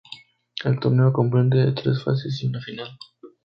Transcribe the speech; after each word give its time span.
El 0.65 0.79
torneo 0.79 1.13
comprende 1.13 1.59
de 1.63 1.73
tres 1.73 2.03
fases 2.03 2.41
y 2.41 2.47
una 2.47 2.59
final. 2.59 2.97